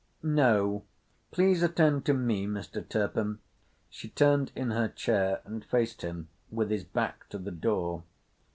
"No. 0.23 0.83
Please 1.29 1.61
attend 1.61 2.05
to 2.05 2.15
me, 2.15 2.47
Mr. 2.47 2.89
Turpin." 2.89 3.37
She 3.91 4.09
turned 4.09 4.51
in 4.55 4.71
her 4.71 4.87
chair 4.87 5.41
and 5.45 5.63
faced 5.63 6.01
him 6.01 6.27
with 6.49 6.71
his 6.71 6.83
back 6.83 7.29
to 7.29 7.37
the 7.37 7.51
door. 7.51 8.01